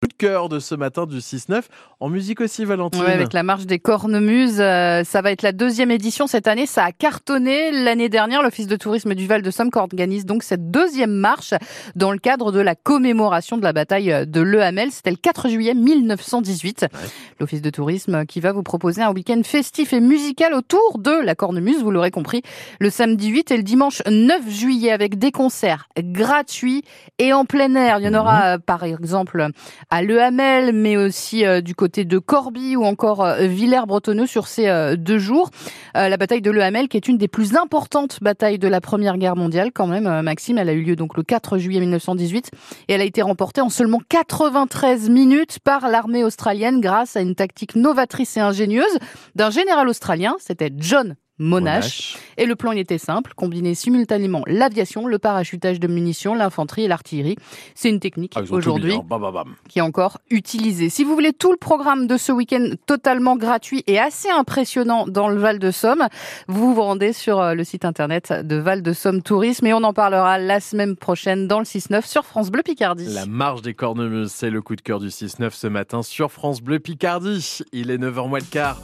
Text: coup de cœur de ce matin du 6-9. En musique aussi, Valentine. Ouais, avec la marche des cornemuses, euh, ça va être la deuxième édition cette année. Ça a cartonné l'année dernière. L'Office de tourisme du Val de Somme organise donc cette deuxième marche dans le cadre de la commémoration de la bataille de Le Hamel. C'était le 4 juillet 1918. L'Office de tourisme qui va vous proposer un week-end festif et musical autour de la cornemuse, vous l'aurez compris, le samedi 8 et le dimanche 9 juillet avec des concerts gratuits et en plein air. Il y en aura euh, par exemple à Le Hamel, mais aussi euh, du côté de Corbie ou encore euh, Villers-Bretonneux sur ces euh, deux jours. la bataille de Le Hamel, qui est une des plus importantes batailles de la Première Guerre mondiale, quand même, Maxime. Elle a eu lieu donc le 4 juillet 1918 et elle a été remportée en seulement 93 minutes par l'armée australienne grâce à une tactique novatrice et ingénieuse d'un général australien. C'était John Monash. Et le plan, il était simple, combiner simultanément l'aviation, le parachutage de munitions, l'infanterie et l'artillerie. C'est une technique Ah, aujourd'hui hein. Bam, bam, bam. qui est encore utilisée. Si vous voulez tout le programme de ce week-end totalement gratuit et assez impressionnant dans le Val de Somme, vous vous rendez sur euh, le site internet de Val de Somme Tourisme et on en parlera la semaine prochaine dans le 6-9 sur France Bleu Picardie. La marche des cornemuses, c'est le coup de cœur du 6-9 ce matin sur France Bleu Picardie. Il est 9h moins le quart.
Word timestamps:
coup 0.00 0.08
de 0.08 0.14
cœur 0.14 0.48
de 0.48 0.60
ce 0.60 0.74
matin 0.74 1.04
du 1.04 1.18
6-9. 1.18 1.64
En 2.00 2.08
musique 2.08 2.40
aussi, 2.40 2.64
Valentine. 2.64 3.02
Ouais, 3.02 3.12
avec 3.12 3.34
la 3.34 3.42
marche 3.42 3.66
des 3.66 3.78
cornemuses, 3.78 4.58
euh, 4.58 5.04
ça 5.04 5.20
va 5.20 5.30
être 5.30 5.42
la 5.42 5.52
deuxième 5.52 5.90
édition 5.90 6.26
cette 6.26 6.48
année. 6.48 6.64
Ça 6.64 6.84
a 6.84 6.92
cartonné 6.92 7.70
l'année 7.70 8.08
dernière. 8.08 8.42
L'Office 8.42 8.66
de 8.66 8.76
tourisme 8.76 9.14
du 9.14 9.26
Val 9.26 9.42
de 9.42 9.50
Somme 9.50 9.68
organise 9.74 10.24
donc 10.24 10.42
cette 10.42 10.70
deuxième 10.70 11.12
marche 11.12 11.52
dans 11.96 12.12
le 12.12 12.18
cadre 12.18 12.50
de 12.50 12.60
la 12.60 12.74
commémoration 12.74 13.58
de 13.58 13.62
la 13.62 13.74
bataille 13.74 14.26
de 14.26 14.40
Le 14.40 14.62
Hamel. 14.62 14.90
C'était 14.90 15.10
le 15.10 15.18
4 15.18 15.50
juillet 15.50 15.74
1918. 15.74 16.86
L'Office 17.38 17.60
de 17.60 17.70
tourisme 17.70 18.24
qui 18.24 18.40
va 18.40 18.52
vous 18.52 18.62
proposer 18.62 19.02
un 19.02 19.12
week-end 19.12 19.42
festif 19.44 19.92
et 19.92 20.00
musical 20.00 20.54
autour 20.54 20.98
de 20.98 21.12
la 21.12 21.34
cornemuse, 21.34 21.82
vous 21.82 21.90
l'aurez 21.90 22.10
compris, 22.10 22.40
le 22.78 22.88
samedi 22.88 23.28
8 23.28 23.50
et 23.50 23.56
le 23.58 23.62
dimanche 23.62 24.02
9 24.10 24.48
juillet 24.48 24.92
avec 24.92 25.18
des 25.18 25.30
concerts 25.30 25.88
gratuits 25.98 26.84
et 27.18 27.34
en 27.34 27.44
plein 27.44 27.74
air. 27.74 27.98
Il 27.98 28.06
y 28.06 28.08
en 28.08 28.18
aura 28.18 28.54
euh, 28.54 28.58
par 28.58 28.84
exemple 28.84 29.50
à 29.92 30.02
Le 30.02 30.22
Hamel, 30.22 30.72
mais 30.72 30.96
aussi 30.96 31.44
euh, 31.44 31.60
du 31.60 31.74
côté 31.74 32.04
de 32.04 32.18
Corbie 32.18 32.76
ou 32.76 32.84
encore 32.84 33.24
euh, 33.24 33.46
Villers-Bretonneux 33.46 34.26
sur 34.26 34.46
ces 34.46 34.68
euh, 34.68 34.94
deux 34.94 35.18
jours. 35.18 35.50
la 35.94 36.16
bataille 36.16 36.42
de 36.42 36.50
Le 36.52 36.62
Hamel, 36.62 36.88
qui 36.88 36.96
est 36.96 37.08
une 37.08 37.18
des 37.18 37.26
plus 37.26 37.56
importantes 37.56 38.18
batailles 38.22 38.60
de 38.60 38.68
la 38.68 38.80
Première 38.80 39.18
Guerre 39.18 39.34
mondiale, 39.34 39.72
quand 39.74 39.88
même, 39.88 40.22
Maxime. 40.22 40.58
Elle 40.58 40.68
a 40.68 40.72
eu 40.72 40.82
lieu 40.82 40.94
donc 40.94 41.16
le 41.16 41.24
4 41.24 41.58
juillet 41.58 41.80
1918 41.80 42.50
et 42.88 42.92
elle 42.92 43.00
a 43.00 43.04
été 43.04 43.20
remportée 43.20 43.60
en 43.60 43.68
seulement 43.68 44.00
93 44.08 45.10
minutes 45.10 45.58
par 45.58 45.88
l'armée 45.88 46.22
australienne 46.22 46.80
grâce 46.80 47.16
à 47.16 47.20
une 47.20 47.34
tactique 47.34 47.74
novatrice 47.74 48.36
et 48.36 48.40
ingénieuse 48.40 48.98
d'un 49.34 49.50
général 49.50 49.88
australien. 49.88 50.36
C'était 50.38 50.70
John 50.76 51.16
Monash. 51.40 52.16
Et 52.36 52.46
le 52.46 52.54
plan, 52.54 52.72
il 52.72 52.78
était 52.78 52.98
simple, 52.98 53.32
combiner 53.34 53.74
simultanément 53.74 54.42
l'aviation, 54.46 55.06
le 55.06 55.18
parachutage 55.18 55.80
de 55.80 55.88
munitions, 55.88 56.34
l'infanterie 56.34 56.84
et 56.84 56.88
l'artillerie. 56.88 57.36
C'est 57.74 57.88
une 57.90 57.98
technique 58.00 58.34
Ah, 58.36 58.42
aujourd'hui 58.50 58.94
hein. 58.94 59.04
Bam, 59.06 59.20
bam, 59.20 59.32
bam. 59.34 59.54
qui 59.68 59.78
est 59.78 59.82
encore 59.82 60.18
utilisée. 60.30 60.88
Si 60.90 61.02
vous 61.02 61.14
voulez 61.14 61.32
tout 61.32 61.50
le 61.50 61.56
programme 61.56 62.06
de 62.06 62.16
ce 62.16 62.30
week-end 62.30 62.70
totalement 62.86 63.36
gratuit 63.36 63.82
et 63.86 63.98
assez 63.98 64.28
impressionnant 64.30 65.06
dans 65.08 65.28
le 65.28 65.36
Val 65.38 65.58
de 65.58 65.70
Somme, 65.70 66.06
vous 66.46 66.74
vous 66.74 66.82
rendez 66.82 67.12
sur 67.12 67.40
euh, 67.40 67.54
le 67.54 67.64
site 67.64 67.84
internet 67.84 68.32
de 68.32 68.56
Val 68.56 68.82
de 68.82 68.92
Somme 68.92 69.22
Tourisme 69.22 69.66
et 69.66 69.74
on 69.74 69.82
en 69.82 69.92
parlera 69.92 70.38
la 70.38 70.60
semaine 70.60 70.96
prochaine 70.96 71.48
dans 71.48 71.58
le 71.58 71.64
6-9 71.64 72.06
sur 72.06 72.24
France 72.24 72.50
Bleu 72.50 72.62
Picardie. 72.62 73.06
La 73.06 73.26
marche 73.26 73.62
des 73.62 73.74
cornemuses, 73.74 74.30
c'est 74.32 74.50
le 74.50 74.60
coup 74.62 74.76
de 74.76 74.82
cœur 74.82 75.00
du 75.00 75.08
6-9 75.08 75.50
ce 75.52 75.66
matin 75.66 76.02
sur 76.02 76.30
France 76.30 76.60
Bleu 76.60 76.78
Picardie. 76.78 77.58
Il 77.72 77.90
est 77.90 77.98
9h 77.98 78.28
moins 78.28 78.38
le 78.38 78.44
quart. 78.44 78.80